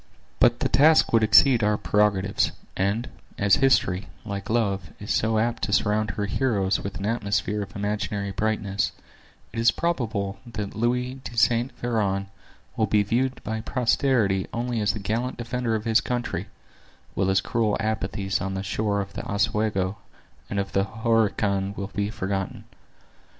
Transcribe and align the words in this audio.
But 0.39 0.61
the 0.61 0.67
task 0.67 1.13
would 1.13 1.21
exceed 1.21 1.63
our 1.63 1.77
prerogatives; 1.77 2.53
and, 2.75 3.07
as 3.37 3.57
history, 3.57 4.07
like 4.25 4.49
love, 4.49 4.89
is 4.99 5.11
so 5.11 5.37
apt 5.37 5.61
to 5.61 5.73
surround 5.73 6.09
her 6.09 6.25
heroes 6.25 6.79
with 6.79 6.97
an 6.97 7.05
atmosphere 7.05 7.61
of 7.61 7.75
imaginary 7.75 8.31
brightness, 8.31 8.93
it 9.53 9.59
is 9.59 9.69
probable 9.69 10.39
that 10.51 10.73
Louis 10.73 11.21
de 11.23 11.37
Saint 11.37 11.71
Veran 11.77 12.29
will 12.75 12.87
be 12.87 13.03
viewed 13.03 13.43
by 13.43 13.61
posterity 13.61 14.47
only 14.51 14.81
as 14.81 14.93
the 14.93 14.99
gallant 14.99 15.37
defender 15.37 15.75
of 15.75 15.85
his 15.85 16.01
country, 16.01 16.47
while 17.13 17.27
his 17.27 17.39
cruel 17.39 17.77
apathy 17.79 18.27
on 18.41 18.55
the 18.55 18.63
shores 18.63 19.03
of 19.03 19.13
the 19.13 19.23
Oswego 19.25 19.99
and 20.49 20.57
of 20.59 20.71
the 20.71 20.85
Horican 20.85 21.77
will 21.77 21.91
be 21.93 22.09
forgotten. 22.09 22.63